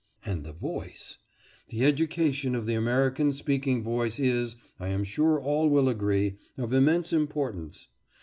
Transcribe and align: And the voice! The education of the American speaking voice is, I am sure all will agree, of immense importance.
And 0.25 0.43
the 0.43 0.51
voice! 0.51 1.19
The 1.69 1.85
education 1.85 2.55
of 2.55 2.65
the 2.65 2.73
American 2.73 3.33
speaking 3.33 3.83
voice 3.83 4.19
is, 4.19 4.55
I 4.79 4.87
am 4.87 5.03
sure 5.03 5.39
all 5.39 5.69
will 5.69 5.87
agree, 5.87 6.37
of 6.57 6.73
immense 6.73 7.13
importance. 7.13 7.87